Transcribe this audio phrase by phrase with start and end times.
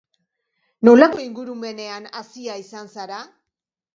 [0.89, 3.23] Nolako ingurumenean hazia izan zara?